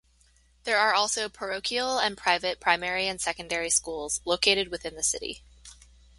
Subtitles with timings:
[0.63, 5.43] There are also parochial and private primary and secondary schools located within the city.